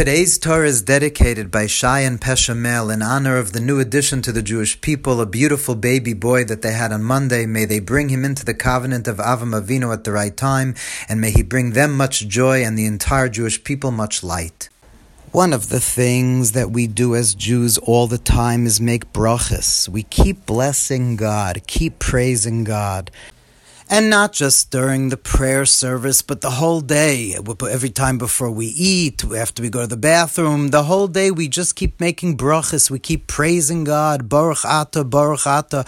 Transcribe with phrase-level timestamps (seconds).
[0.00, 4.32] Today's Torah is dedicated by Shai and Peshamel in honor of the new addition to
[4.32, 7.44] the Jewish people, a beautiful baby boy that they had on Monday.
[7.44, 10.74] May they bring him into the covenant of Avraham Avinu at the right time,
[11.06, 14.70] and may he bring them much joy and the entire Jewish people much light.
[15.32, 19.86] One of the things that we do as Jews all the time is make brachas.
[19.86, 23.10] We keep blessing God, keep praising God.
[23.92, 27.34] And not just during the prayer service, but the whole day.
[27.68, 31.48] Every time before we eat, after we go to the bathroom, the whole day we
[31.48, 32.88] just keep making brachas.
[32.88, 34.28] We keep praising God.
[34.28, 35.84] Baruch Ata, Baruch Ata,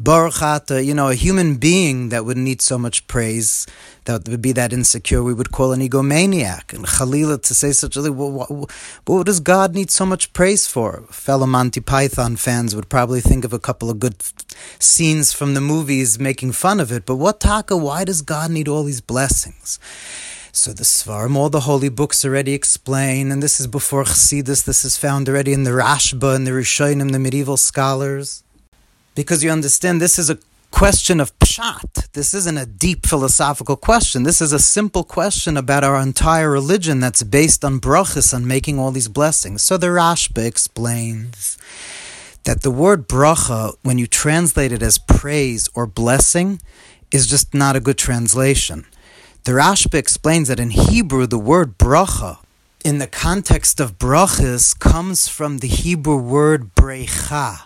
[0.00, 0.82] Baruch Ata.
[0.82, 3.64] You know, a human being that would need so much praise,
[4.06, 6.72] that would be that insecure, we would call an egomaniac.
[6.72, 8.70] And Khalila to say such a thing, what, what,
[9.04, 11.04] what does God need so much praise for?
[11.10, 14.16] Fellow Monty Python fans would probably think of a couple of good
[14.78, 18.68] scenes from the movies making fun of it, but what Taka, why does God need
[18.68, 19.78] all these blessings?
[20.52, 24.86] So the Svarim, all the holy books already explain, and this is before Chassidus, this
[24.86, 28.42] is found already in the Rashba and the Rishonim, the medieval scholars.
[29.14, 30.38] Because you understand, this is a
[30.70, 32.12] question of pshat.
[32.12, 34.24] This isn't a deep philosophical question.
[34.24, 38.78] This is a simple question about our entire religion that's based on brachas, and making
[38.78, 39.62] all these blessings.
[39.62, 41.56] So the Rashba explains
[42.44, 46.60] that the word bracha, when you translate it as praise or blessing,
[47.10, 48.86] is just not a good translation.
[49.44, 52.38] The Rashba explains that in Hebrew, the word bracha,
[52.84, 57.62] in the context of brachas, comes from the Hebrew word brecha.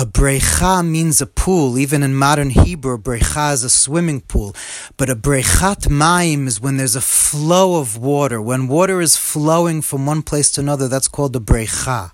[0.00, 1.76] A brecha means a pool.
[1.76, 4.56] Even in modern Hebrew, brecha is a swimming pool.
[4.96, 8.40] But a brechat maim is when there's a flow of water.
[8.40, 12.12] When water is flowing from one place to another, that's called a brecha.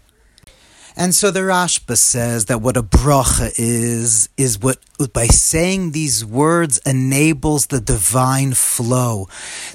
[0.98, 4.78] And so the Rashba says that what a bracha is, is what
[5.12, 9.28] by saying these words enables the divine flow,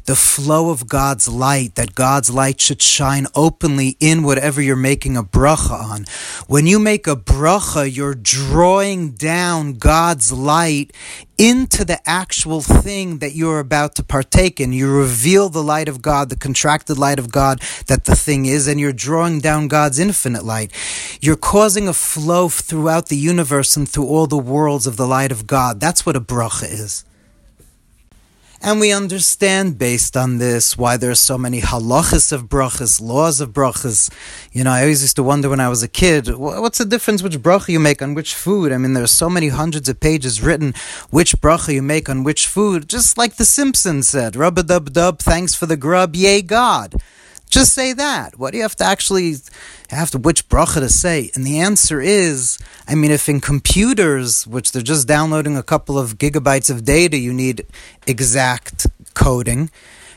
[0.05, 5.15] the flow of God's light, that God's light should shine openly in whatever you're making
[5.15, 6.05] a bracha on.
[6.47, 10.91] When you make a bracha, you're drawing down God's light
[11.41, 14.71] into the actual thing that you're about to partake in.
[14.71, 18.67] You reveal the light of God, the contracted light of God that the thing is,
[18.67, 20.71] and you're drawing down God's infinite light.
[21.19, 25.31] You're causing a flow throughout the universe and through all the worlds of the light
[25.31, 25.79] of God.
[25.79, 27.05] That's what a bracha is.
[28.63, 33.41] And we understand based on this why there are so many halachas of brachas, laws
[33.41, 34.11] of brachas.
[34.51, 37.23] You know, I always used to wonder when I was a kid, what's the difference
[37.23, 38.71] which bracha you make on which food?
[38.71, 40.75] I mean, there are so many hundreds of pages written
[41.09, 44.93] which bracha you make on which food, just like the Simpsons said, rub a dub
[44.93, 47.01] dub, thanks for the grub, yay God.
[47.51, 48.39] Just say that.
[48.39, 49.35] What do you have to actually
[49.89, 51.31] have to which bracha to say?
[51.35, 52.57] And the answer is,
[52.87, 57.17] I mean, if in computers, which they're just downloading a couple of gigabytes of data,
[57.17, 57.67] you need
[58.07, 59.69] exact coding.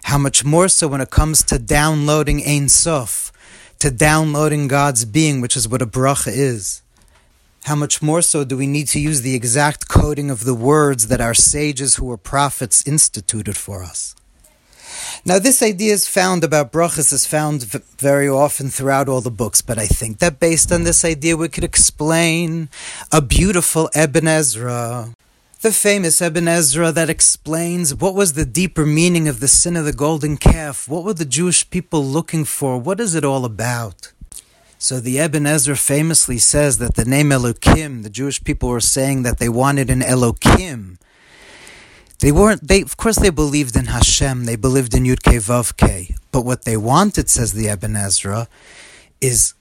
[0.04, 3.32] How much more so when it comes to downloading Ein Sof,
[3.80, 6.82] to downloading God's being, which is what a bracha is.
[7.64, 11.08] How much more so do we need to use the exact coding of the words
[11.08, 14.14] that our sages who were prophets instituted for us?
[15.24, 19.30] Now, this idea is found about brachas is found v- very often throughout all the
[19.30, 22.68] books, but I think that based on this idea, we could explain
[23.12, 25.14] a beautiful Ibn Ezra.
[25.60, 29.86] The famous Ibn Ezra that explains what was the deeper meaning of the sin of
[29.86, 30.88] the golden calf.
[30.88, 32.78] What were the Jewish people looking for?
[32.78, 34.12] What is it all about?
[34.76, 39.22] So the Ibn Ezra famously says that the name Elokim, the Jewish people were saying
[39.22, 40.98] that they wanted an Elokim,
[42.20, 42.66] they weren't.
[42.66, 44.44] They of course they believed in Hashem.
[44.44, 46.18] They believed in Yud.
[46.30, 48.48] But what they wanted, says the Ibn Ezra,
[49.20, 49.54] is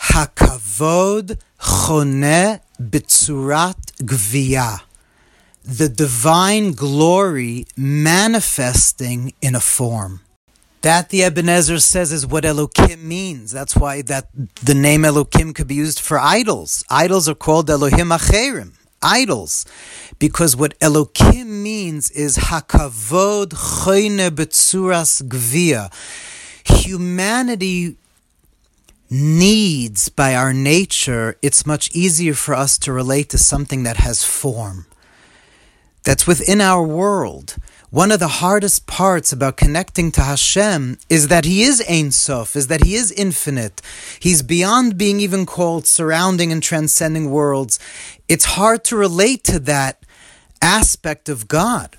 [0.00, 4.80] Hakavod Chone Bitzurat Gvia.
[5.64, 10.20] The divine glory manifesting in a form.
[10.82, 13.50] That the Ibn Ezra says is what Elokim means.
[13.50, 14.28] That's why that
[14.64, 16.84] the name Elokim could be used for idols.
[16.88, 19.64] Idols are called Elohim Acherim idols.
[20.18, 25.92] Because what Elokim means is Hakavod Choyne Betsuras Gvia.
[26.64, 27.96] Humanity
[29.10, 34.24] needs, by our nature, it's much easier for us to relate to something that has
[34.24, 34.86] form,
[36.04, 37.56] that's within our world.
[37.90, 42.54] One of the hardest parts about connecting to Hashem is that He is Ein Sof,
[42.54, 43.80] is that He is infinite.
[44.20, 47.78] He's beyond being even called surrounding and transcending worlds.
[48.28, 50.04] It's hard to relate to that
[50.60, 51.96] aspect of God.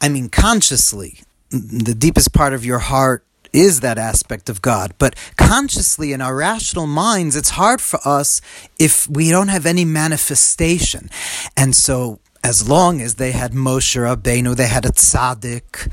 [0.00, 4.94] I mean, consciously, the deepest part of your heart is that aspect of God.
[4.98, 8.40] But consciously, in our rational minds, it's hard for us
[8.80, 11.08] if we don't have any manifestation.
[11.56, 15.90] And so, as long as they had Moshe Rabbeinu, they had a tzaddik.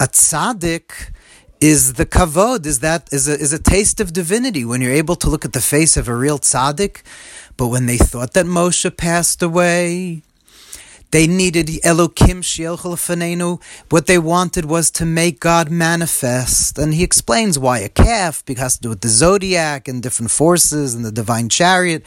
[0.00, 1.12] A tzaddik
[1.60, 5.16] is the kavod, is that is a, is a taste of divinity when you're able
[5.16, 7.02] to look at the face of a real tzaddik.
[7.56, 10.22] But when they thought that Moshe passed away,
[11.12, 13.60] they needed Elokim Shielchel
[13.90, 16.78] What they wanted was to make God manifest.
[16.78, 20.02] And he explains why a calf, because it has to do with the zodiac and
[20.02, 22.04] different forces and the divine chariot.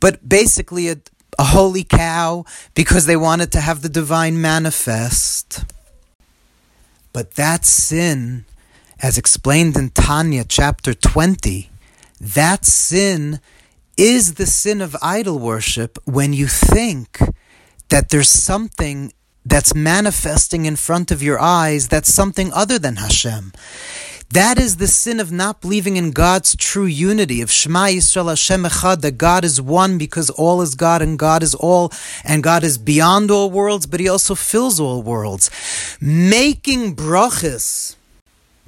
[0.00, 0.96] But basically, a,
[1.38, 2.44] a holy cow,
[2.74, 5.64] because they wanted to have the divine manifest.
[7.12, 8.44] But that sin
[9.00, 11.70] as explained in Tanya chapter 20,
[12.20, 13.40] that sin
[13.96, 17.18] is the sin of idol worship when you think
[17.90, 19.12] that there's something
[19.44, 23.52] that's manifesting in front of your eyes that's something other than Hashem.
[24.30, 28.64] That is the sin of not believing in God's true unity, of Shema Yisrael Hashem
[28.64, 31.90] Echad, that God is one because all is God and God is all,
[32.24, 35.50] and God is beyond all worlds, but He also fills all worlds.
[35.98, 37.96] Making brachas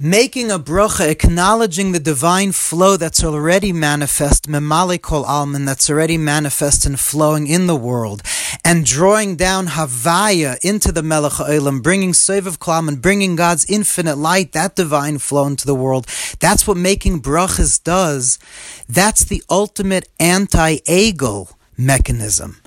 [0.01, 6.17] making a bracha, acknowledging the divine flow that's already manifest, memale kol alman, that's already
[6.17, 8.23] manifest and flowing in the world,
[8.63, 14.17] and drawing down Havaya into the Melech Ha'olam, bringing Sevav Klam and bringing God's infinite
[14.17, 16.07] light, that divine flow into the world.
[16.39, 18.39] That's what making brachas does.
[18.87, 22.60] That's the ultimate anti-egel mechanism.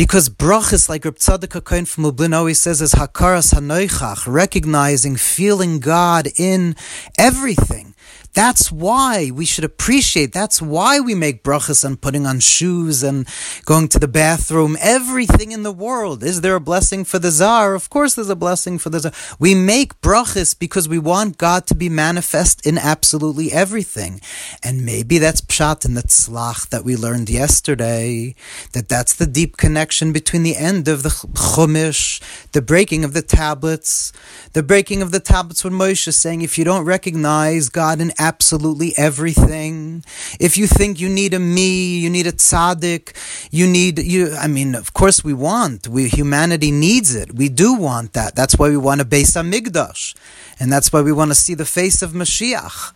[0.00, 5.78] Because brachas, like Reb Tzadok HaKohen from Lublin always says, is hakaras hanoichach, recognizing, feeling
[5.78, 6.74] God in
[7.18, 7.94] everything.
[8.32, 10.32] That's why we should appreciate.
[10.32, 13.26] That's why we make brachas on putting on shoes and
[13.64, 14.76] going to the bathroom.
[14.80, 16.22] Everything in the world.
[16.22, 17.74] Is there a blessing for the czar?
[17.74, 19.12] Of course, there's a blessing for the czar.
[19.40, 24.20] We make brachas because we want God to be manifest in absolutely everything.
[24.62, 28.36] And maybe that's pshat in the tzlach that we learned yesterday.
[28.72, 32.20] That that's the deep connection between the end of the chumash,
[32.52, 34.12] the breaking of the tablets,
[34.52, 38.12] the breaking of the tablets when Moshe is saying, if you don't recognize God in
[38.18, 40.04] absolutely everything.
[40.38, 43.16] If you think you need a me, you need a tzaddik,
[43.50, 44.34] you need you.
[44.34, 45.88] I mean, of course, we want.
[45.88, 47.34] We humanity needs it.
[47.34, 48.34] We do want that.
[48.34, 50.14] That's why we want a Beis Hamikdash,
[50.58, 52.92] and that's why we want to see the face of Mashiach,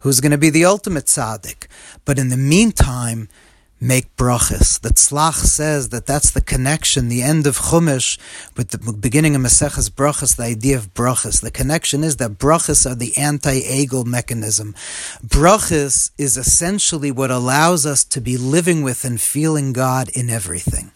[0.00, 1.66] who's going to be the ultimate tzaddik.
[2.04, 3.28] But in the meantime
[3.80, 4.80] make brachas.
[4.80, 8.18] The Tzlach says that that's the connection, the end of Chumash
[8.56, 11.40] with the beginning of Maseches brachas, the idea of brachas.
[11.40, 14.74] The connection is that brachas are the anti-egel mechanism.
[15.24, 20.92] Brachas is essentially what allows us to be living with and feeling God in everything.